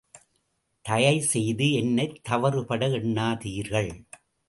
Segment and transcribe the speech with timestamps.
[0.85, 3.91] தயைசெய்து என்னைத் தவறுபட எண்ணாதீர்கள்.